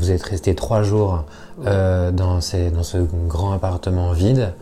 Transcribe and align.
vous 0.00 0.10
êtes 0.10 0.22
resté 0.22 0.54
trois 0.54 0.82
jours 0.82 1.24
euh, 1.66 2.10
dans, 2.10 2.40
ces- 2.40 2.70
dans 2.70 2.82
ce 2.82 2.98
grand 3.28 3.52
appartement 3.52 4.12
vide. 4.12 4.52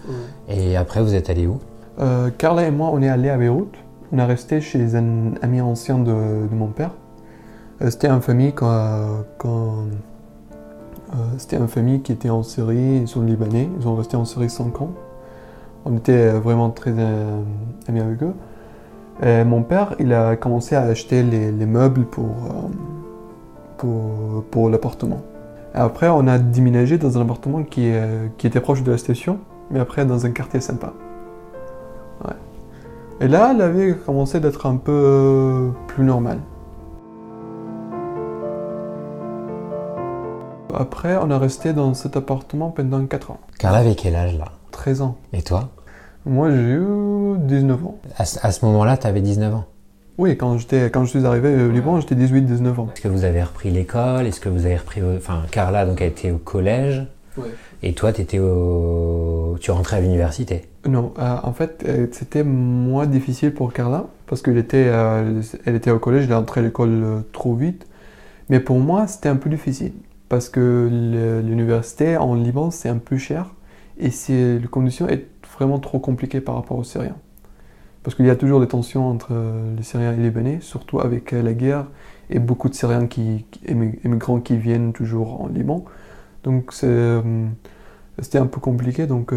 Et 0.48 0.76
après, 0.76 1.02
vous 1.02 1.14
êtes 1.14 1.30
allé 1.30 1.46
où? 1.46 1.58
Euh, 2.00 2.30
Carla 2.36 2.66
et 2.66 2.70
moi, 2.70 2.90
on 2.92 3.00
est 3.02 3.08
allés 3.08 3.30
à 3.30 3.36
Beyrouth. 3.36 3.74
On 4.12 4.18
est 4.18 4.24
resté 4.24 4.60
chez 4.60 4.94
un 4.96 5.32
ami 5.42 5.60
ancien 5.60 5.98
de, 5.98 6.04
de 6.12 6.54
mon 6.54 6.66
père. 6.68 6.90
Euh, 7.82 7.90
c'était 7.90 8.08
une 8.08 8.20
famille 8.20 8.52
quand, 8.52 9.24
quand- 9.38 9.84
c'était 11.38 11.56
une 11.56 11.68
famille 11.68 12.00
qui 12.02 12.12
était 12.12 12.30
en 12.30 12.42
Syrie. 12.42 12.98
Ils 13.02 13.08
sont 13.08 13.22
libanais. 13.22 13.68
Ils 13.78 13.82
sont 13.82 13.94
restés 13.96 14.16
en 14.16 14.24
Syrie 14.24 14.50
5 14.50 14.80
ans. 14.82 14.90
On 15.84 15.96
était 15.96 16.30
vraiment 16.32 16.70
très 16.70 16.90
amis 16.90 18.00
avec 18.00 18.22
eux. 18.22 18.34
Et 19.22 19.42
mon 19.44 19.62
père, 19.62 19.94
il 19.98 20.12
a 20.12 20.36
commencé 20.36 20.76
à 20.76 20.82
acheter 20.82 21.22
les, 21.22 21.50
les 21.50 21.66
meubles 21.66 22.04
pour, 22.04 22.26
pour, 23.78 24.44
pour 24.50 24.68
l'appartement. 24.68 25.20
Après, 25.74 26.08
on 26.08 26.26
a 26.26 26.38
déménagé 26.38 26.98
dans 26.98 27.16
un 27.18 27.22
appartement 27.22 27.62
qui, 27.62 27.86
est- 27.86 28.30
qui 28.38 28.46
était 28.46 28.60
proche 28.60 28.82
de 28.82 28.90
la 28.90 28.98
station, 28.98 29.38
mais 29.70 29.80
après 29.80 30.04
dans 30.04 30.26
un 30.26 30.30
quartier 30.30 30.60
sympa. 30.60 30.92
Et 33.20 33.26
là, 33.26 33.52
la 33.52 33.68
vie 33.68 33.90
a 33.90 33.94
commencé 33.94 34.38
d'être 34.38 34.66
un 34.66 34.76
peu 34.76 34.92
euh, 34.92 35.70
plus 35.88 36.04
normale. 36.04 36.38
Après, 40.74 41.16
on 41.20 41.28
a 41.32 41.38
resté 41.38 41.72
dans 41.72 41.94
cet 41.94 42.16
appartement 42.16 42.70
pendant 42.70 43.04
4 43.06 43.32
ans. 43.32 43.38
Carla 43.58 43.78
avait 43.78 43.96
quel 43.96 44.14
âge 44.14 44.38
là? 44.38 44.44
13 44.70 45.02
ans. 45.02 45.16
Et 45.32 45.42
toi? 45.42 45.70
Moi, 46.26 46.50
j'ai 46.50 46.56
eu 46.74 46.84
19 47.38 47.84
ans. 47.86 47.96
À, 48.16 48.24
ce- 48.24 48.38
à 48.46 48.52
ce 48.52 48.64
moment-là, 48.66 48.96
tu 48.96 49.06
avais 49.08 49.20
19 49.20 49.52
ans? 49.54 49.64
Oui, 50.18 50.36
quand, 50.36 50.58
j'étais, 50.58 50.90
quand 50.90 51.04
je 51.04 51.10
suis 51.10 51.24
arrivé 51.26 51.54
au 51.62 51.70
Liban, 51.70 52.00
j'étais 52.00 52.16
18-19 52.16 52.80
ans. 52.80 52.88
Est-ce 52.92 53.02
que 53.02 53.08
vous 53.08 53.24
avez 53.24 53.42
repris 53.42 53.70
l'école? 53.70 54.26
Est-ce 54.26 54.40
que 54.40 54.48
vous 54.48 54.66
avez 54.66 54.76
repris... 54.76 55.00
vos- 55.00 55.16
Enfin, 55.16 55.42
Carla 55.50 55.86
donc, 55.86 56.02
a 56.02 56.06
été 56.06 56.32
au 56.32 56.38
collège. 56.38 57.06
Ouais. 57.36 57.44
Et 57.84 57.92
toi, 57.92 58.10
étais 58.10 58.40
au... 58.40 59.56
tu 59.60 59.70
rentrais 59.70 59.98
à 59.98 60.00
l'université? 60.00 60.62
Non, 60.88 61.12
euh, 61.20 61.36
en 61.44 61.52
fait, 61.52 61.84
euh, 61.86 62.08
c'était 62.10 62.42
moins 62.42 63.06
difficile 63.06 63.54
pour 63.54 63.72
Carla 63.72 64.06
parce 64.26 64.42
qu'elle 64.42 64.58
était, 64.58 64.86
euh, 64.88 65.40
elle 65.64 65.76
était 65.76 65.92
au 65.92 66.00
collège, 66.00 66.24
elle 66.24 66.32
est 66.32 66.34
entrée 66.34 66.60
à 66.60 66.64
l'école 66.64 66.90
euh, 66.90 67.20
trop 67.32 67.54
vite. 67.54 67.86
Mais 68.48 68.58
pour 68.58 68.80
moi, 68.80 69.06
c'était 69.06 69.28
un 69.28 69.36
peu 69.36 69.48
difficile 69.50 69.92
parce 70.28 70.48
que 70.48 70.88
l'université 71.44 72.16
en 72.16 72.34
Liban, 72.34 72.70
c'est 72.72 72.88
un 72.88 72.98
peu 72.98 73.18
cher 73.18 73.54
et 74.00 74.10
les 74.28 74.66
conditions 74.70 75.06
sont 75.08 75.18
vraiment 75.56 75.78
trop 75.78 75.98
compliquées 75.98 76.40
par 76.40 76.54
rapport 76.56 76.78
aux 76.78 76.84
Syriens. 76.84 77.16
Parce 78.02 78.14
qu'il 78.14 78.26
y 78.26 78.30
a 78.30 78.36
toujours 78.36 78.60
des 78.60 78.68
tensions 78.68 79.08
entre 79.08 79.28
euh, 79.32 79.74
les 79.76 79.82
Syriens 79.82 80.12
et 80.12 80.16
les 80.16 80.24
Libanais, 80.24 80.58
surtout 80.60 81.00
avec 81.00 81.32
euh, 81.32 81.42
la 81.42 81.52
guerre 81.52 81.86
et 82.30 82.38
beaucoup 82.38 82.68
de 82.68 82.74
Syriens 82.74 83.06
qui, 83.06 83.44
immigrants 83.66 84.40
qui 84.40 84.56
viennent 84.56 84.92
toujours 84.92 85.42
en 85.42 85.48
Liban. 85.48 85.84
Donc 86.44 86.72
euh, 86.84 87.46
c'était 88.20 88.38
un 88.38 88.46
peu 88.46 88.60
compliqué, 88.60 89.06
donc 89.06 89.32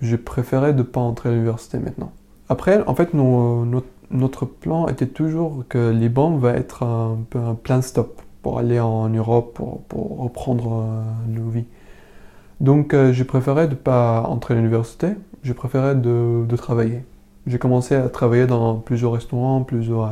j'ai 0.00 0.18
préféré 0.18 0.72
de 0.72 0.78
ne 0.78 0.82
pas 0.82 1.00
entrer 1.00 1.28
à 1.28 1.32
l'université 1.32 1.78
maintenant. 1.78 2.12
Après, 2.48 2.82
en 2.86 2.94
fait, 2.94 3.14
notre, 3.14 4.44
plan 4.46 4.88
était 4.88 5.06
toujours 5.06 5.64
que 5.68 5.90
Liban 5.90 6.36
va 6.36 6.52
être 6.54 6.82
un 6.82 7.18
peu 7.30 7.38
un 7.38 7.54
plein 7.54 7.82
stop 7.82 8.22
pour 8.42 8.58
aller 8.58 8.80
en 8.80 9.08
Europe, 9.08 9.60
pour, 9.88 10.18
reprendre 10.18 10.86
nos 11.28 11.48
vies. 11.48 11.66
Donc 12.60 12.96
j'ai 13.12 13.24
préféré 13.24 13.66
de 13.66 13.72
ne 13.72 13.76
pas 13.76 14.22
entrer 14.22 14.54
à 14.54 14.56
l'université, 14.56 15.08
j'ai 15.42 15.54
préféré 15.54 15.94
de 15.94 16.56
travailler. 16.56 17.02
J'ai 17.46 17.58
commencé 17.58 17.94
à 17.94 18.08
travailler 18.08 18.46
dans 18.46 18.76
plusieurs 18.76 19.12
restaurants, 19.12 19.62
plusieurs 19.62 20.04
euh, 20.04 20.10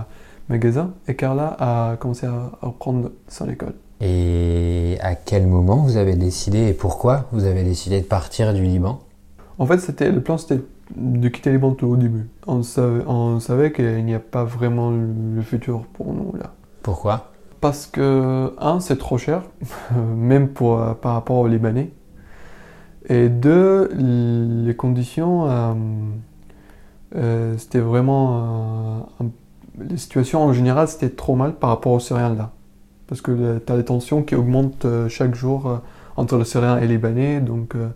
magasins, 0.49 0.93
et 1.09 1.15
Carla 1.15 1.57
a 1.59 1.97
commencé 1.97 2.27
à, 2.27 2.53
reprendre 2.63 3.11
son 3.29 3.49
école. 3.49 3.75
Et 4.01 4.99
à 5.01 5.15
quel 5.15 5.47
moment 5.47 5.77
vous 5.77 5.97
avez 5.97 6.17
décidé 6.17 6.69
et 6.69 6.73
pourquoi 6.75 7.27
vous 7.33 7.45
avez 7.45 7.63
décidé 7.63 8.01
de 8.01 8.07
partir 8.07 8.53
du 8.53 8.63
Liban? 8.63 9.01
En 9.59 9.67
fait, 9.67 9.79
c'était, 9.79 10.11
le 10.11 10.21
plan 10.21 10.37
c'était 10.37 10.61
de 10.95 11.29
quitter 11.29 11.51
les 11.51 11.59
banques 11.59 11.83
au 11.83 11.97
début. 11.97 12.29
On 12.47 12.63
savait, 12.63 13.05
on 13.07 13.41
savait 13.41 13.73
qu'il 13.73 14.05
n'y 14.05 14.15
a 14.15 14.21
pas 14.21 14.45
vraiment 14.45 14.91
le 14.91 15.09
le 15.35 15.43
futur 15.43 15.83
pour 15.93 16.13
nous 16.13 16.33
là. 16.37 16.53
Pourquoi? 16.83 17.33
Parce 17.61 17.87
que, 17.87 18.53
un, 18.59 18.81
c'est 18.81 18.99
trop 18.99 19.19
cher, 19.19 19.43
même 20.17 20.49
pour, 20.49 20.81
euh, 20.81 20.95
par 20.95 21.15
rapport 21.15 21.37
aux 21.37 21.49
Libanais. 21.49 21.91
Et 23.09 23.29
deux, 23.29 23.91
les 23.95 24.75
conditions, 24.75 25.49
euh, 25.49 25.73
euh, 27.15 27.57
c'était 27.59 27.81
vraiment. 27.81 29.07
euh, 29.21 29.25
un- 29.25 29.31
les 29.89 29.97
situations 29.97 30.43
en 30.45 30.53
général, 30.53 30.87
c'était 30.89 31.11
trop 31.11 31.35
mal 31.37 31.55
par 31.55 31.71
rapport 31.71 31.93
aux 31.93 32.01
Syriens 32.01 32.35
là. 32.35 32.53
Parce 33.09 33.21
que 33.21 33.59
tu 33.59 33.73
as 33.73 33.77
les 33.77 33.85
tensions 33.85 34.23
qui 34.23 34.35
augmentent 34.37 34.85
euh, 34.85 35.09
chaque 35.09 35.35
jour 35.35 35.67
euh, 35.69 35.77
entre 36.17 36.37
les 36.39 36.45
Syriens 36.45 36.79
et 36.79 36.83
les 36.83 36.89
Libanais, 36.97 37.41
donc 37.41 37.75
euh, 37.75 37.89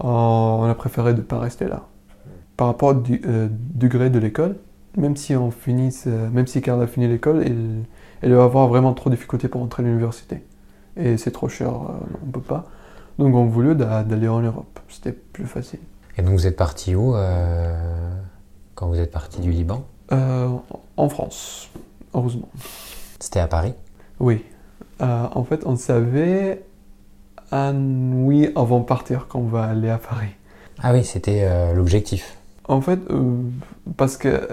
on 0.00 0.64
a 0.68 0.74
préféré 0.74 1.12
de 1.14 1.18
ne 1.18 1.22
pas 1.24 1.38
rester 1.38 1.66
là. 1.66 1.86
Par 2.56 2.68
rapport 2.68 2.90
au 2.90 2.94
degré 2.94 4.10
de 4.10 4.18
l'école, 4.18 4.56
même 4.96 5.16
si 5.16 5.34
on 5.36 5.50
euh, 5.68 6.30
même 6.30 6.46
si 6.46 6.60
Carla 6.62 6.86
finit 6.86 7.08
l'école, 7.08 7.44
il- 7.46 7.84
elle 8.22 8.34
va 8.34 8.44
avoir 8.44 8.68
vraiment 8.68 8.92
trop 8.94 9.10
de 9.10 9.14
difficultés 9.16 9.48
pour 9.48 9.62
entrer 9.62 9.82
à 9.82 9.86
l'université. 9.86 10.44
Et 10.96 11.16
c'est 11.16 11.30
trop 11.32 11.48
cher, 11.48 11.72
on 12.26 12.30
peut 12.30 12.40
pas. 12.40 12.66
Donc 13.18 13.34
on 13.34 13.46
voulait 13.46 13.74
d'a- 13.74 14.04
d'aller 14.04 14.28
en 14.28 14.40
Europe, 14.40 14.80
c'était 14.88 15.12
plus 15.12 15.46
facile. 15.46 15.80
Et 16.18 16.22
donc 16.22 16.34
vous 16.34 16.46
êtes 16.46 16.56
parti 16.56 16.94
où 16.94 17.14
euh, 17.14 17.74
quand 18.74 18.88
vous 18.88 18.98
êtes 18.98 19.10
parti 19.10 19.40
du 19.40 19.50
Liban 19.50 19.84
Euh, 20.12 20.48
en 20.96 21.08
France, 21.08 21.70
heureusement. 22.14 22.48
C'était 23.18 23.40
à 23.40 23.46
Paris 23.46 23.74
Oui. 24.20 24.44
Euh, 25.00 25.26
en 25.34 25.44
fait, 25.44 25.62
on 25.66 25.76
savait 25.76 26.62
un 27.50 27.74
oui 27.74 28.50
avant 28.56 28.80
de 28.80 28.84
partir 28.84 29.26
qu'on 29.28 29.42
va 29.44 29.64
aller 29.64 29.88
à 29.90 29.98
Paris. 29.98 30.30
Ah 30.82 30.92
oui, 30.92 31.04
c'était 31.04 31.48
l'objectif. 31.74 32.36
En 32.68 32.80
fait, 32.80 32.98
parce 33.96 34.16
que 34.16 34.48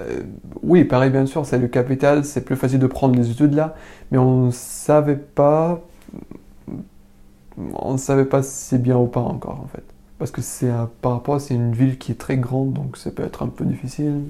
oui, 0.63 0.83
Paris 0.83 1.09
bien 1.09 1.25
sûr, 1.25 1.45
c'est 1.45 1.57
le 1.59 1.67
capital, 1.67 2.25
c'est 2.25 2.41
plus 2.41 2.55
facile 2.55 2.79
de 2.79 2.87
prendre 2.87 3.15
les 3.15 3.31
études 3.31 3.53
là, 3.53 3.75
mais 4.11 4.17
on 4.17 4.51
savait 4.51 5.15
pas, 5.15 5.79
on 7.73 7.97
savait 7.97 8.25
pas 8.25 8.43
si 8.43 8.77
bien 8.77 8.97
ou 8.97 9.05
pas 9.07 9.21
encore 9.21 9.61
en 9.63 9.67
fait, 9.67 9.83
parce 10.19 10.31
que 10.31 10.41
c'est 10.41 10.69
par 11.01 11.13
rapport, 11.13 11.35
à- 11.35 11.39
c'est 11.39 11.55
une 11.55 11.71
ville 11.73 11.97
qui 11.97 12.11
est 12.11 12.15
très 12.19 12.37
grande, 12.37 12.73
donc 12.73 12.97
ça 12.97 13.09
peut 13.09 13.23
être 13.23 13.41
un 13.43 13.47
peu 13.47 13.65
difficile. 13.65 14.21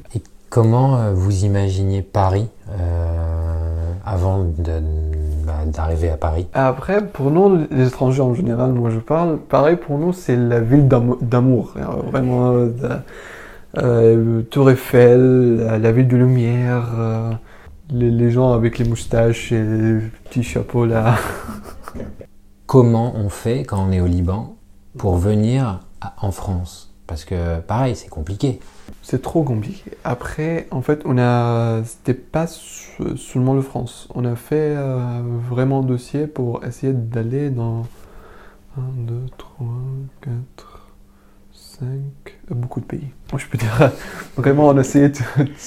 Comment 0.50 0.98
euh, 0.98 1.14
vous 1.14 1.44
imaginiez 1.46 2.02
Paris 2.02 2.48
euh, 2.72 3.92
avant 4.04 4.40
de- 4.40 4.82
bah, 5.46 5.66
d'arriver 5.68 6.10
à 6.10 6.18
Paris? 6.18 6.48
Après, 6.54 7.06
pour 7.06 7.30
nous, 7.30 7.68
les 7.70 7.88
étrangers 7.88 8.22
en 8.22 8.34
général, 8.34 8.72
moi 8.72 8.90
je 8.90 8.98
parle, 9.00 9.38
pareil 9.38 9.76
pour 9.76 10.00
nous, 10.00 10.12
c'est 10.14 10.36
la 10.36 10.60
ville 10.60 10.88
d'amo- 10.88 11.20
d'amour. 11.22 11.74
Vraiment, 12.12 12.54
euh, 12.54 12.70
euh, 13.78 14.42
Tour 14.50 14.72
Eiffel, 14.72 15.58
la, 15.58 15.78
la 15.78 15.92
ville 15.92 16.08
de 16.08 16.18
lumière, 16.18 16.88
euh, 16.98 17.32
les, 17.92 18.10
les 18.10 18.32
gens 18.32 18.52
avec 18.54 18.80
les 18.80 18.86
moustaches 18.90 19.52
et 19.52 19.62
les 19.64 20.00
petits 20.24 20.42
chapeaux 20.44 20.86
là. 20.88 21.16
Comment 22.66 23.14
on 23.16 23.30
fait 23.30 23.64
quand 23.66 23.86
on 23.88 23.92
est 23.92 24.02
au 24.02 24.08
Liban? 24.08 24.56
Pour 24.98 25.16
venir 25.18 25.80
en 26.22 26.32
France 26.32 26.94
Parce 27.08 27.26
que 27.26 27.60
pareil, 27.62 27.96
c'est 27.96 28.10
compliqué. 28.10 28.60
C'est 29.02 29.22
trop 29.22 29.44
compliqué. 29.44 29.92
Après, 30.04 30.68
en 30.72 30.82
fait, 30.82 31.02
on 31.06 31.18
a, 31.18 31.82
c'était 31.84 32.14
pas 32.14 32.48
se- 32.48 33.16
seulement 33.16 33.54
le 33.54 33.62
France. 33.62 34.08
On 34.16 34.26
a 34.26 34.36
fait 34.36 34.76
euh, 34.78 35.22
vraiment 35.50 35.80
un 35.80 35.84
dossier 35.84 36.28
pour 36.28 36.64
essayer 36.66 36.94
d'aller 36.94 37.50
dans 37.50 37.86
1, 38.78 38.82
2, 39.08 39.22
3, 39.38 39.68
4, 40.22 40.88
5, 41.54 41.90
beaucoup 42.50 42.80
de 42.82 42.86
pays. 42.86 43.10
Je 43.38 43.46
peux 43.48 43.58
dire, 43.58 43.92
vraiment, 44.38 44.68
on 44.68 44.78
a 44.78 44.82
essayé 44.82 45.09
de 45.09 45.20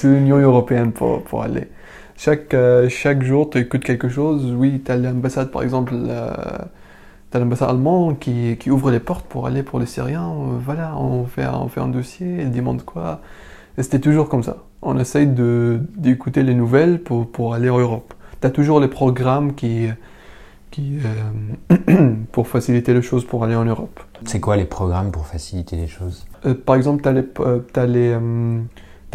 l'Union 0.05 0.39
européenne 0.39 0.93
pour, 0.93 1.23
pour 1.25 1.43
aller. 1.43 1.69
Chaque, 2.17 2.55
euh, 2.55 2.89
chaque 2.89 3.23
jour, 3.23 3.51
tu 3.51 3.59
écoutes 3.59 3.85
quelque 3.85 4.09
chose. 4.09 4.53
Oui, 4.57 4.83
tu 4.85 4.93
as 4.93 4.97
l'ambassade, 4.97 5.51
par 5.51 5.63
exemple, 5.63 5.93
tu 5.95 6.07
as 7.33 7.41
l'ambassade 7.41 7.71
allemande 7.71 8.19
qui, 8.19 8.57
qui 8.59 8.71
ouvre 8.71 8.91
les 8.91 9.01
portes 9.01 9.27
pour 9.27 9.47
aller 9.47 9.63
pour 9.63 9.81
les 9.81 9.87
Syriens. 9.87 10.31
Euh, 10.31 10.59
voilà, 10.59 10.97
on 10.97 11.25
fait, 11.27 11.47
on 11.47 11.69
fait 11.69 11.81
un 11.81 11.89
dossier, 11.89 12.43
ils 12.43 12.51
demandent 12.51 12.85
quoi. 12.85 13.21
Et 13.79 13.83
c'était 13.83 14.01
toujours 14.01 14.29
comme 14.29 14.43
ça. 14.43 14.59
On 14.83 14.99
essaye 14.99 15.27
d'écouter 15.27 16.43
les 16.43 16.55
nouvelles 16.55 17.03
pour, 17.03 17.31
pour 17.31 17.55
aller 17.55 17.71
en 17.71 17.79
Europe. 17.79 18.15
Tu 18.41 18.47
as 18.47 18.51
toujours 18.51 18.81
les 18.81 18.89
programmes 18.89 19.55
qui, 19.55 19.89
qui, 20.73 20.99
euh, 21.05 22.15
pour 22.33 22.49
faciliter 22.49 22.93
les 22.93 23.03
choses 23.03 23.25
pour 23.25 23.45
aller 23.45 23.55
en 23.55 23.65
Europe. 23.65 24.01
C'est 24.25 24.41
quoi 24.41 24.57
les 24.57 24.65
programmes 24.65 25.13
pour 25.13 25.27
faciliter 25.27 25.77
les 25.77 25.87
choses? 25.87 26.27
Euh, 26.45 26.55
par 26.55 26.75
exemple, 26.75 27.03
tu 27.03 27.79
as, 27.79 27.87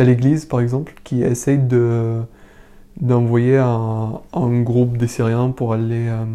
l'église, 0.05 0.45
par 0.45 0.61
exemple, 0.61 0.93
qui 1.03 1.23
essaye 1.23 1.57
de, 1.57 2.21
d'envoyer 3.01 3.57
un, 3.57 4.21
un 4.33 4.61
groupe 4.61 4.97
de 4.97 5.07
Syriens 5.07 5.49
pour 5.49 5.73
aller, 5.73 6.07
euh, 6.07 6.25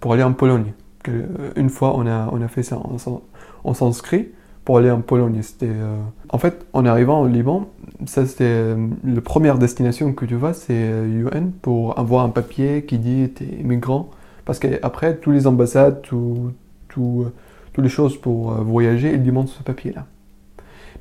pour 0.00 0.12
aller 0.12 0.22
en 0.22 0.32
Pologne. 0.32 0.72
Euh, 1.08 1.52
une 1.56 1.70
fois, 1.70 1.96
on 1.96 2.06
a, 2.06 2.28
on 2.32 2.40
a 2.42 2.48
fait 2.48 2.62
ça, 2.62 2.78
on 3.64 3.74
s'inscrit 3.74 4.28
pour 4.64 4.78
aller 4.78 4.90
en 4.90 5.00
Pologne. 5.00 5.40
Euh, 5.62 5.96
En 6.30 6.38
fait, 6.38 6.66
en 6.72 6.86
arrivant 6.86 7.20
au 7.22 7.26
Liban, 7.26 7.68
ça 8.06 8.26
c'était 8.26 8.44
euh, 8.44 8.88
la 9.04 9.20
première 9.20 9.58
destination 9.58 10.12
que 10.12 10.24
tu 10.24 10.36
vas, 10.36 10.54
c'est 10.54 10.74
UN 10.74 11.50
pour 11.62 11.98
avoir 11.98 12.24
un 12.24 12.30
papier 12.30 12.84
qui 12.84 12.98
dit 12.98 13.30
tu 13.34 13.44
es 13.44 13.60
immigrant, 13.60 14.10
Parce 14.44 14.58
qu'après, 14.58 15.16
tous 15.16 15.30
les 15.30 15.46
ambassades, 15.46 16.02
tout, 16.02 16.52
tout, 16.88 17.26
toutes 17.72 17.84
les 17.84 17.90
choses 17.90 18.16
pour 18.16 18.52
voyager, 18.52 19.12
ils 19.12 19.22
demandent 19.22 19.48
ce 19.48 19.62
papier-là. 19.62 20.06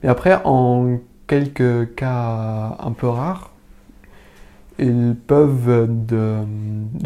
Mais 0.02 0.10
après, 0.10 0.40
en 0.44 0.98
quelques 1.28 1.96
cas 1.96 2.78
un 2.80 2.92
peu 2.92 3.08
rares, 3.08 3.53
ils 4.80 5.16
peuvent 5.28 5.88
de, 6.08 6.38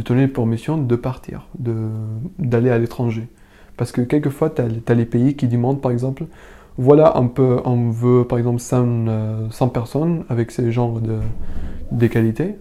donner 0.04 0.28
permission 0.28 0.78
de 0.78 0.96
partir, 0.96 1.48
d'aller 1.58 2.70
à 2.70 2.78
l'étranger. 2.78 3.28
Parce 3.76 3.92
que 3.92 4.02
quelquefois, 4.02 4.50
tu 4.50 4.62
as, 4.62 4.96
les 4.96 5.06
pays 5.06 5.36
qui 5.36 5.48
demandent, 5.48 5.82
par 5.82 5.92
exemple, 5.92 6.26
voilà, 6.78 7.20
on, 7.20 7.90
veut 7.90 8.24
par 8.26 8.38
exemple 8.38 8.60
100, 8.60 9.50
100 9.52 9.70
personnes 9.70 10.26
avec 10.30 10.52
ces 10.52 10.72
genres 10.72 11.00
de, 11.00 11.18
de 11.92 12.08
qualités. 12.08 12.56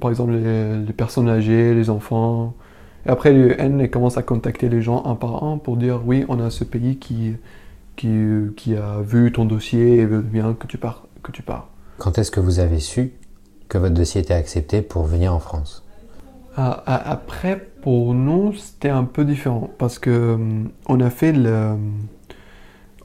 Par 0.00 0.10
exemple, 0.10 0.32
les, 0.32 0.92
personnes 0.92 1.28
âgées, 1.28 1.74
les 1.74 1.90
enfants. 1.90 2.54
Et 3.06 3.08
après, 3.08 3.32
l'UN 3.32 3.88
commence 3.88 4.16
à 4.18 4.22
contacter 4.22 4.68
les 4.68 4.82
gens 4.82 5.04
un 5.06 5.14
par 5.14 5.44
un 5.44 5.58
pour 5.58 5.76
dire 5.76 6.02
oui, 6.04 6.24
on 6.28 6.40
a 6.40 6.50
ce 6.50 6.64
pays 6.64 6.98
qui, 6.98 7.32
qui, 7.96 8.10
qui 8.56 8.76
a 8.76 9.00
vu 9.02 9.32
ton 9.32 9.44
dossier 9.44 9.98
et 9.98 10.06
veut 10.06 10.20
bien 10.20 10.54
que 10.54 10.66
tu 10.66 10.78
pars. 10.78 11.06
Que 11.22 11.32
tu 11.32 11.42
pars. 11.42 11.68
Quand 11.98 12.18
est-ce 12.18 12.30
que 12.30 12.40
vous 12.40 12.60
avez 12.60 12.78
su 12.78 13.12
que 13.70 13.78
votre 13.78 13.94
dossier 13.94 14.20
était 14.20 14.34
accepté 14.34 14.82
pour 14.82 15.04
venir 15.04 15.34
en 15.34 15.38
France 15.38 15.82
ah, 16.58 16.82
ah, 16.86 17.10
Après, 17.10 17.56
pour 17.80 18.12
nous, 18.12 18.52
c'était 18.52 18.90
un 18.90 19.04
peu 19.04 19.24
différent 19.24 19.70
parce 19.78 19.98
que 19.98 20.34
hum, 20.34 20.70
on 20.86 21.00
a 21.00 21.08
fait 21.08 21.32
le, 21.32 21.76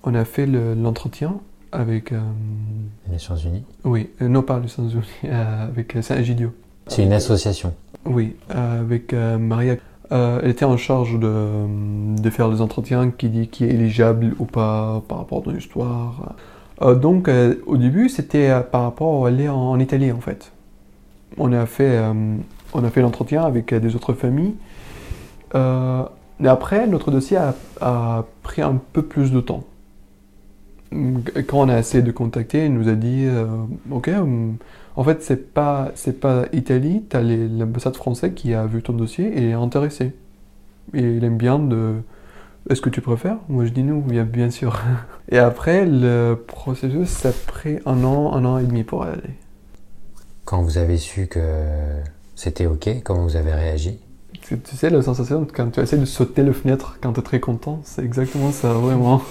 on 0.04 0.14
a 0.14 0.26
fait 0.26 0.46
l'entretien 0.46 1.40
avec 1.72 2.12
euh, 2.12 2.20
les 3.08 3.14
Nations 3.14 3.36
Unies. 3.36 3.64
Oui, 3.84 4.10
euh, 4.22 4.28
non 4.28 4.42
pas 4.42 4.56
les 4.56 4.64
Nations 4.64 4.88
Unies, 4.88 5.04
euh, 5.26 5.68
avec 5.68 5.98
Saint-Egidio. 6.02 6.54
C'est 6.88 7.04
une 7.04 7.14
association. 7.14 7.74
Oui, 8.06 8.36
avec 8.50 9.14
Maria. 9.14 9.78
elle 10.12 10.48
était 10.48 10.66
en 10.66 10.78
charge 10.78 11.20
de, 11.20 12.22
de, 12.22 12.30
faire 12.30 12.48
les 12.50 12.62
entretiens 12.62 13.10
qui 13.10 13.30
dit 13.30 13.48
qui 13.48 13.66
est 13.66 13.70
éligible 13.70 14.36
ou 14.38 14.46
pas 14.46 15.02
par 15.08 15.18
rapport 15.18 15.40
à 15.40 15.42
ton 15.42 15.56
histoire. 15.56 16.36
donc 17.02 17.28
au 17.66 17.78
début, 17.78 18.10
c'était 18.10 18.62
par 18.72 18.84
rapport 18.84 19.26
à 19.26 19.30
aller 19.30 19.50
en, 19.50 19.80
Italie 19.80 20.12
en 20.12 20.20
fait. 20.20 20.52
On 21.38 21.52
a 21.54 21.66
fait, 21.66 22.02
on 22.74 22.84
a 22.84 22.90
fait 22.90 23.02
l'entretien 23.02 23.44
avec 23.44 23.74
des 23.74 23.96
autres 23.96 24.14
familles. 24.14 24.56
et 25.54 26.48
après, 26.48 26.88
notre 26.88 27.12
dossier 27.12 27.38
a 27.82 28.26
pris 28.44 28.62
un 28.62 28.80
peu 28.94 29.04
plus 29.04 29.32
de 29.32 29.42
temps 29.42 29.64
quand 31.48 31.60
on 31.60 31.70
a 31.70 31.80
essayé 31.80 32.04
de 32.04 32.12
contacter, 32.12 32.66
il 32.66 32.74
nous 32.74 32.88
a 32.90 32.96
dit 32.96 33.26
euh, 33.26 33.46
Ok, 33.92 34.08
euh, 34.08 34.52
en 34.96 35.04
fait, 35.04 35.22
c'est 35.24 35.54
pas, 35.54 35.92
c'est 35.96 36.20
pas 36.20 36.46
Italie, 36.54 37.04
tu 37.10 37.18
as 37.18 37.22
l'ambassade 37.22 37.96
française 37.96 38.34
qui 38.36 38.54
a 38.54 38.66
vu 38.66 38.82
ton 38.82 38.94
dossier 38.94 39.28
et 39.28 39.50
est 39.50 39.54
intéressé. 39.54 40.14
Et 40.94 41.02
il 41.02 41.24
aime 41.24 41.38
bien 41.38 41.60
de. 41.60 41.96
Est-ce 42.70 42.82
que 42.82 42.90
tu 42.90 43.02
préfères? 43.02 43.38
Moi, 43.50 43.66
je 43.66 43.72
dis 43.72 43.84
bien, 43.84 44.24
bien 44.24 44.50
sûr. 44.50 44.82
Et 45.30 45.38
après, 45.38 45.86
le 45.86 46.36
processus, 46.48 47.10
ça 47.10 47.30
a 47.30 47.32
pris 47.32 47.78
un 47.86 48.04
an, 48.04 48.34
un 48.34 48.44
an 48.44 48.58
et 48.58 48.64
demi 48.64 48.84
pour 48.84 49.04
aller. 49.04 49.36
Quand 50.46 50.62
vous 50.62 50.78
avez 50.78 50.98
su 50.98 51.28
que 51.28 51.40
c'était 52.36 52.66
OK, 52.68 52.88
comment 53.04 53.24
vous 53.24 53.36
avez 53.36 53.54
réagi 53.54 54.00
tu, 54.42 54.60
tu 54.60 54.76
sais, 54.76 54.92
la 54.92 55.02
sensation 55.02 55.48
quand 55.52 55.72
tu 55.72 55.80
essaies 55.80 55.98
de 55.98 56.06
sauter 56.06 56.44
le 56.44 56.54
fenêtre 56.54 56.98
quand 57.02 57.14
tu 57.14 57.20
es 57.20 57.24
très 57.24 57.40
content, 57.40 57.80
c'est 57.84 58.04
exactement 58.04 58.52
ça, 58.52 58.74
vraiment 58.74 59.24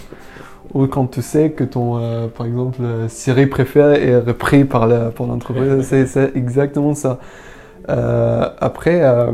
ou 0.72 0.87
quand 0.87 1.06
tu 1.06 1.22
sais 1.22 1.50
que 1.50 1.64
ton, 1.64 1.99
euh, 1.99 2.26
par 2.28 2.46
exemple, 2.46 2.81
série 3.08 3.46
préférée 3.46 4.08
est 4.08 4.19
repris 4.19 4.64
par 4.64 4.87
l'entreprise. 4.87 5.82
c'est 6.06 6.37
exactement 6.37 6.94
ça. 6.94 7.19
Euh, 7.90 8.49
après, 8.61 9.02
euh, 9.02 9.31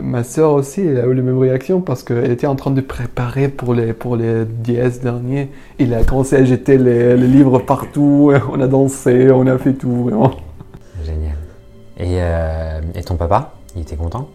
ma 0.00 0.24
sœur 0.24 0.54
aussi 0.54 0.80
elle 0.80 0.98
a 0.98 1.04
eu 1.04 1.14
les 1.14 1.22
mêmes 1.22 1.38
réactions 1.38 1.80
parce 1.80 2.02
qu'elle 2.02 2.32
était 2.32 2.48
en 2.48 2.56
train 2.56 2.72
de 2.72 2.80
préparer 2.80 3.46
pour 3.46 3.74
les, 3.74 3.92
pour 3.92 4.16
les 4.16 4.44
dièses 4.44 5.00
derniers. 5.00 5.50
Il 5.78 5.94
a 5.94 6.02
commencé 6.02 6.34
à 6.34 6.44
jeter 6.44 6.78
les, 6.78 7.16
les, 7.16 7.28
livres 7.28 7.60
partout, 7.60 8.32
on 8.52 8.60
a 8.60 8.66
dansé, 8.66 9.30
on 9.30 9.46
a 9.46 9.56
fait 9.56 9.74
tout, 9.74 10.04
vraiment. 10.04 10.32
Et, 11.98 12.18
et 12.94 13.02
ton 13.02 13.16
papa, 13.16 13.54
il 13.76 13.82
était 13.82 13.96
content? 13.96 14.28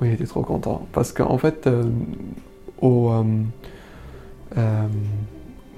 Oui, 0.00 0.08
il 0.08 0.14
était 0.14 0.26
trop 0.26 0.42
content. 0.42 0.86
Parce 0.92 1.12
qu'en 1.12 1.38
fait, 1.38 1.68
au 2.82 3.10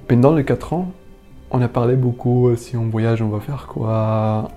pendant 0.08 0.34
les 0.34 0.44
4 0.44 0.72
ans, 0.72 0.90
on 1.50 1.60
a 1.60 1.68
parlé 1.68 1.94
beaucoup, 1.94 2.48
euh, 2.48 2.56
si 2.56 2.76
on 2.76 2.88
voyage, 2.88 3.22
on 3.22 3.28
va 3.28 3.40
faire 3.40 3.66
quoi. 3.66 4.48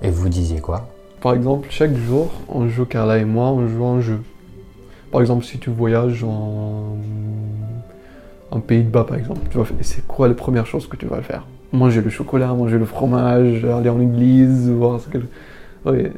Et 0.00 0.10
vous 0.10 0.28
disiez 0.28 0.60
quoi? 0.60 0.88
Par 1.20 1.34
exemple, 1.34 1.66
chaque 1.70 1.94
jour, 1.96 2.30
on 2.48 2.68
joue, 2.68 2.84
Carla 2.84 3.18
et 3.18 3.24
moi, 3.24 3.46
on 3.46 3.66
joue 3.66 3.84
un 3.84 4.00
jeu. 4.00 4.20
Par 5.10 5.20
exemple, 5.20 5.44
si 5.44 5.58
tu 5.58 5.70
voyages 5.70 6.22
en, 6.24 6.96
en 8.50 8.60
Pays-de-Bas, 8.60 9.04
par 9.04 9.16
exemple, 9.16 9.40
tu 9.50 9.58
vas 9.58 9.64
c'est 9.80 10.06
quoi 10.06 10.28
la 10.28 10.34
première 10.34 10.66
chose 10.66 10.86
que 10.86 10.96
tu 10.96 11.06
vas 11.06 11.20
faire? 11.22 11.46
Manger 11.72 12.00
le 12.00 12.10
chocolat, 12.10 12.52
manger 12.54 12.78
le 12.78 12.84
fromage, 12.84 13.64
aller 13.64 13.88
en 13.88 14.00
église, 14.00 14.70
voir 14.70 15.00
ce 15.00 15.08
que... 15.08 15.18
Oui, 15.86 16.08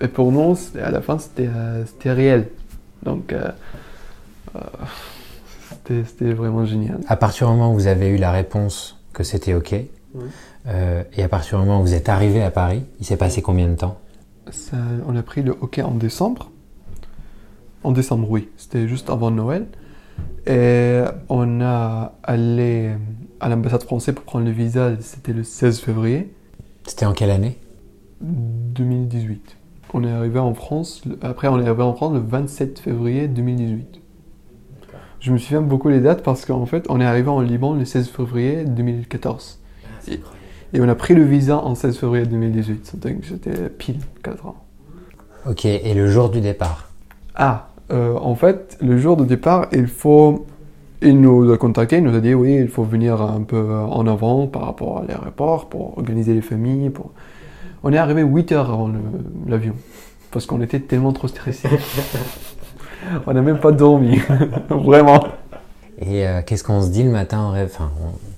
et 0.00 0.08
pour 0.08 0.30
nous, 0.30 0.56
à 0.80 0.90
la 0.92 1.00
fin, 1.00 1.18
c'était 1.18 1.48
euh, 1.52 1.84
réel. 2.04 2.48
Donc, 3.02 3.32
euh, 3.32 3.50
c'était 5.76 6.32
vraiment 6.32 6.64
génial. 6.64 7.00
À 7.08 7.16
partir 7.16 7.48
du 7.48 7.54
moment 7.54 7.72
où 7.72 7.74
vous 7.74 7.88
avez 7.88 8.08
eu 8.08 8.16
la 8.16 8.30
réponse 8.30 9.00
que 9.12 9.24
c'était 9.24 9.54
OK, 9.54 9.74
euh, 10.68 11.02
et 11.12 11.22
à 11.24 11.28
partir 11.28 11.58
du 11.58 11.64
moment 11.64 11.80
où 11.80 11.82
vous 11.82 11.94
êtes 11.94 12.08
arrivé 12.08 12.42
à 12.42 12.52
Paris, 12.52 12.84
il 13.00 13.06
s'est 13.06 13.16
passé 13.16 13.42
combien 13.42 13.66
de 13.66 13.74
temps? 13.74 13.98
On 15.06 15.16
a 15.16 15.22
pris 15.22 15.42
le 15.42 15.52
OK 15.60 15.80
en 15.80 15.94
décembre. 15.94 16.50
En 17.82 17.90
décembre, 17.90 18.30
oui. 18.30 18.48
C'était 18.56 18.86
juste 18.86 19.10
avant 19.10 19.32
Noël. 19.32 19.66
Et 20.46 21.02
on 21.28 21.60
a 21.60 22.12
allé 22.22 22.92
à 23.40 23.48
l'ambassade 23.48 23.82
française 23.82 24.14
pour 24.14 24.24
prendre 24.24 24.46
le 24.46 24.52
visa, 24.52 24.92
c'était 25.00 25.32
le 25.32 25.42
16 25.42 25.80
février. 25.80 26.32
C'était 26.86 27.04
en 27.06 27.12
quelle 27.12 27.30
année? 27.30 27.58
2018. 28.20 29.56
On 29.94 30.04
est 30.04 30.10
arrivé 30.10 30.38
en 30.38 30.54
France, 30.54 31.02
après 31.22 31.48
on 31.48 31.58
est 31.58 31.66
arrivé 31.66 31.82
en 31.82 31.94
France 31.94 32.12
le 32.14 32.20
27 32.20 32.78
février 32.78 33.28
2018. 33.28 34.00
Je 35.20 35.32
me 35.32 35.38
souviens 35.38 35.62
beaucoup 35.62 35.88
les 35.88 36.00
dates 36.00 36.22
parce 36.22 36.44
qu'en 36.44 36.64
fait, 36.66 36.86
on 36.88 37.00
est 37.00 37.04
arrivé 37.04 37.28
en 37.28 37.40
Liban 37.40 37.74
le 37.74 37.84
16 37.84 38.08
février 38.08 38.64
2014. 38.64 39.58
Ah, 39.84 40.12
et, 40.72 40.80
on 40.80 40.88
a 40.88 40.94
pris 40.94 41.14
le 41.14 41.24
visa 41.24 41.58
en 41.58 41.74
16 41.74 41.98
février 41.98 42.24
2018. 42.24 42.86
C'était 42.86 43.68
pile 43.68 43.98
4 44.22 44.46
ans. 44.46 44.56
Ok, 45.48 45.64
et 45.64 45.94
le 45.94 46.08
jour 46.08 46.30
du 46.30 46.40
départ? 46.40 46.90
Ah, 47.34 47.70
euh, 47.90 48.14
en 48.14 48.36
fait, 48.36 48.78
le 48.80 48.98
jour 48.98 49.16
du 49.16 49.26
départ, 49.26 49.66
il 49.72 49.88
faut. 49.88 50.46
Il 51.00 51.20
nous 51.20 51.52
a 51.52 51.58
contacté, 51.58 51.98
il 51.98 52.02
nous 52.02 52.14
a 52.16 52.20
dit 52.20 52.34
oui, 52.34 52.56
il 52.56 52.66
faut 52.66 52.82
venir 52.82 53.22
un 53.22 53.42
peu 53.42 53.72
en 53.72 54.04
avant 54.08 54.48
par 54.48 54.62
rapport 54.62 54.98
à 54.98 55.04
l'aéroport 55.04 55.68
pour 55.68 55.96
organiser 55.96 56.34
les 56.34 56.40
familles. 56.42 56.90
Pour... 56.90 57.12
On 57.82 57.92
est 57.92 57.98
arrivé 57.98 58.22
8 58.22 58.52
heures 58.52 58.70
avant 58.70 58.90
l'avion 59.46 59.74
parce 60.30 60.46
qu'on 60.46 60.60
était 60.60 60.80
tellement 60.80 61.12
trop 61.12 61.28
stressés. 61.28 61.68
on 63.26 63.32
n'a 63.32 63.40
même 63.40 63.60
pas 63.60 63.72
dormi, 63.72 64.20
vraiment. 64.68 65.24
Et 66.00 66.26
euh, 66.26 66.42
qu'est-ce 66.44 66.64
qu'on 66.64 66.82
se 66.82 66.90
dit 66.90 67.02
le 67.02 67.10
matin 67.10 67.38
en 67.40 67.50
rêve 67.50 67.70
enfin, 67.72 67.90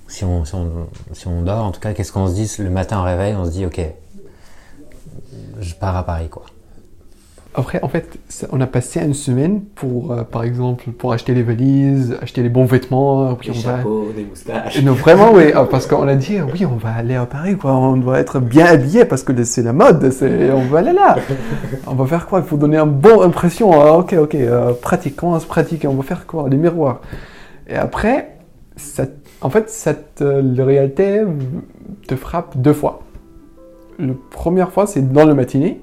si, 0.07 0.23
on, 0.25 0.45
si, 0.45 0.55
on, 0.55 0.87
si, 1.13 1.27
on, 1.27 1.41
dort, 1.41 1.65
en 1.65 1.71
tout 1.71 1.79
cas, 1.79 1.93
qu'est-ce 1.93 2.11
qu'on 2.11 2.27
se 2.27 2.33
dit 2.33 2.51
le 2.59 2.69
matin 2.69 2.99
en 2.99 3.03
réveil? 3.03 3.35
On 3.35 3.45
se 3.45 3.51
dit, 3.51 3.65
ok, 3.65 3.81
je 5.59 5.73
pars 5.75 5.95
à 5.95 6.03
Paris, 6.03 6.29
quoi. 6.29 6.43
Après, 7.53 7.81
en 7.83 7.89
fait, 7.89 8.17
on 8.53 8.61
a 8.61 8.67
passé 8.67 9.01
une 9.01 9.13
semaine 9.13 9.59
pour, 9.61 10.13
euh, 10.13 10.23
par 10.23 10.43
exemple, 10.43 10.89
pour 10.91 11.11
acheter 11.11 11.33
les 11.33 11.43
valises, 11.43 12.17
acheter 12.21 12.43
les 12.43 12.49
bons 12.49 12.63
vêtements. 12.63 13.35
Puis 13.35 13.51
on 13.51 13.59
va... 13.59 13.79
des 14.15 14.23
moustaches. 14.23 14.81
Non, 14.81 14.93
vraiment, 14.93 15.33
oui, 15.33 15.51
ah, 15.55 15.65
parce 15.69 15.85
qu'on 15.85 16.07
a 16.07 16.15
dit, 16.15 16.37
oui, 16.41 16.65
on 16.65 16.77
va 16.77 16.93
aller 16.93 17.15
à 17.15 17.25
Paris, 17.25 17.57
quoi. 17.57 17.73
On 17.73 17.97
doit 17.97 18.19
être 18.19 18.39
bien 18.39 18.67
habillé 18.67 19.03
parce 19.03 19.23
que 19.23 19.43
c'est 19.43 19.63
la 19.63 19.73
mode. 19.73 20.13
On 20.21 20.61
va 20.61 20.79
aller 20.79 20.93
là. 20.93 21.17
on 21.87 21.95
va 21.95 22.05
faire 22.05 22.25
quoi? 22.25 22.39
Il 22.39 22.45
faut 22.45 22.55
donner 22.55 22.77
une 22.77 22.91
bonne 22.91 23.21
impression. 23.21 23.73
Hein. 23.81 23.97
Ok, 23.97 24.13
ok, 24.13 24.35
euh, 24.35 24.71
pratique. 24.73 25.17
Comment 25.17 25.37
se 25.39 25.47
pratique 25.47 25.85
On 25.87 25.95
va 25.95 26.03
faire 26.03 26.25
quoi? 26.25 26.47
Les 26.47 26.57
miroirs. 26.57 27.01
Et 27.67 27.75
après, 27.75 28.37
ça, 28.77 29.03
en 29.41 29.49
fait, 29.49 29.69
cette 29.69 30.21
euh, 30.21 30.41
réalité 30.57 31.21
te 32.07 32.15
frappe 32.15 32.55
deux 32.55 32.73
fois. 32.73 33.01
La 33.99 34.13
première 34.29 34.71
fois, 34.71 34.87
c'est 34.87 35.11
dans 35.11 35.25
le 35.25 35.33
matinée 35.33 35.81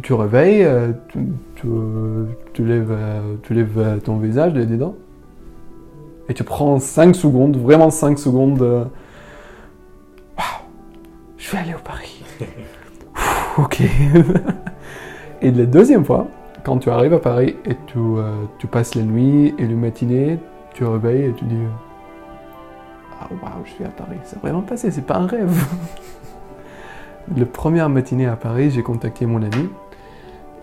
tu 0.00 0.14
réveilles, 0.14 0.64
euh, 0.64 0.92
tu, 1.08 1.18
tu, 2.54 2.64
lèves, 2.64 2.90
euh, 2.90 3.34
tu 3.42 3.52
lèves 3.52 3.78
euh, 3.78 3.98
ton 3.98 4.16
visage 4.16 4.54
dedans 4.54 4.94
et 6.28 6.34
tu 6.34 6.44
prends 6.44 6.78
5 6.78 7.14
secondes, 7.14 7.56
vraiment 7.58 7.90
5 7.90 8.18
secondes. 8.18 8.62
Waouh, 8.62 8.88
je 11.36 11.50
vais 11.50 11.58
aller 11.58 11.74
au 11.74 11.82
Paris. 11.84 12.24
ok. 13.58 13.82
et 15.42 15.50
la 15.50 15.66
deuxième 15.66 16.04
fois, 16.04 16.28
quand 16.64 16.78
tu 16.78 16.88
arrives 16.88 17.12
à 17.12 17.18
Paris 17.18 17.56
et 17.66 17.76
tu, 17.86 17.98
tu 18.58 18.66
passes 18.66 18.94
la 18.94 19.02
nuit 19.02 19.54
et 19.58 19.66
le 19.66 19.76
matinée, 19.76 20.38
tu 20.72 20.84
réveilles 20.84 21.26
et 21.26 21.32
tu 21.34 21.44
dis 21.44 21.58
Ah 23.20 23.28
waouh, 23.30 23.64
je 23.66 23.72
suis 23.72 23.84
à 23.84 23.88
Paris. 23.88 24.16
C'est 24.24 24.40
vraiment 24.40 24.62
passé, 24.62 24.90
c'est 24.90 25.06
pas 25.06 25.16
un 25.16 25.26
rêve. 25.26 25.52
Le 27.36 27.44
première 27.44 27.88
matinée 27.88 28.26
à 28.26 28.36
Paris, 28.36 28.70
j'ai 28.70 28.82
contacté 28.82 29.26
mon 29.26 29.42
ami. 29.42 29.68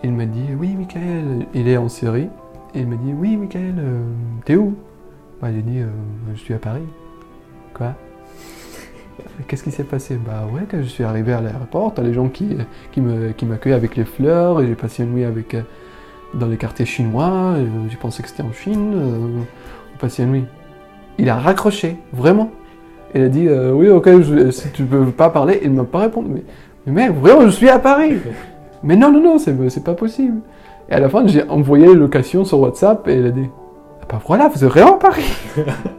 Il 0.04 0.14
m'a 0.14 0.26
dit 0.26 0.56
Oui, 0.58 0.76
Michael, 0.76 1.46
il 1.54 1.68
est 1.68 1.78
en 1.78 1.90
Syrie. 1.90 2.30
Et 2.74 2.82
il 2.82 2.88
m'a 2.88 2.96
dit 2.96 3.14
Oui, 3.14 3.36
Michael, 3.36 3.76
euh, 3.78 4.02
t'es 4.46 4.56
où? 4.56 4.76
Bah, 5.42 5.50
J'ai 5.54 5.62
dit 5.62 5.80
euh, 5.80 5.88
Je 6.34 6.40
suis 6.40 6.54
à 6.54 6.58
Paris. 6.58 6.88
Quoi? 7.74 7.94
Qu'est-ce 9.48 9.64
qui 9.64 9.72
s'est 9.72 9.84
passé? 9.84 10.16
Bah 10.16 10.48
ouais, 10.54 10.62
quand 10.70 10.78
je 10.82 10.88
suis 10.88 11.04
arrivé 11.04 11.34
à 11.34 11.42
l'aéroport, 11.42 11.94
t'as 11.94 12.04
les 12.04 12.14
gens 12.14 12.30
qui, 12.30 12.58
qui, 12.94 13.02
m'accueillent 13.02 13.74
avec 13.74 13.98
les 13.98 14.06
fleurs, 14.06 14.62
et 14.62 14.68
j'ai 14.68 14.76
passé 14.76 15.04
une 15.04 15.14
nuit 15.14 15.26
euh, 15.26 15.62
dans 16.34 16.48
les 16.48 16.56
quartiers 16.56 16.86
chinois, 16.86 17.56
j'ai 17.90 17.98
pensé 17.98 18.24
que 18.24 18.30
c'était 18.30 18.44
en 18.44 18.54
Chine, 18.54 18.94
on 19.94 19.98
passait 19.98 20.24
une 20.24 20.32
nuit. 20.32 20.46
Il 21.18 21.30
a 21.30 21.36
raccroché, 21.36 21.98
vraiment. 22.14 22.52
Il 23.14 23.24
a 23.24 23.28
dit 23.28 23.50
Oui, 23.50 23.90
ok, 23.90 24.10
si 24.52 24.72
tu 24.72 24.86
peux 24.86 25.06
pas 25.08 25.30
parler, 25.30 25.60
il 25.64 25.72
m'a 25.72 25.84
pas 25.84 26.00
répondu. 26.00 26.30
Mais, 26.30 26.44
mais 26.86 27.08
mec, 27.08 27.18
vraiment, 27.18 27.42
je 27.42 27.50
suis 27.50 27.70
à 27.70 27.80
Paris 27.80 28.20
Mais 28.84 28.96
non, 28.96 29.12
non, 29.12 29.22
non, 29.22 29.38
c'est, 29.40 29.84
pas 29.84 29.94
possible. 29.94 30.40
Et 30.90 30.94
à 30.94 31.00
la 31.00 31.10
fin, 31.10 31.26
j'ai 31.28 31.48
envoyé 31.50 31.88
les 31.88 31.96
locations 31.96 32.46
sur 32.46 32.60
WhatsApp, 32.60 33.08
et 33.08 33.16
il 33.16 33.26
a 33.26 33.32
dit 33.32 33.50
Ah 34.02 34.06
bah 34.10 34.22
voilà, 34.26 34.48
vous 34.48 34.66
vraiment 34.68 34.96
à 34.96 35.00
Paris 35.00 35.32